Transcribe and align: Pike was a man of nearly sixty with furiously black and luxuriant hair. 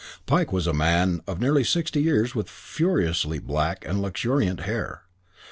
Pike 0.25 0.51
was 0.51 0.65
a 0.65 0.73
man 0.73 1.21
of 1.27 1.39
nearly 1.39 1.63
sixty 1.63 2.11
with 2.33 2.49
furiously 2.49 3.37
black 3.37 3.85
and 3.85 4.01
luxuriant 4.01 4.61
hair. 4.61 5.03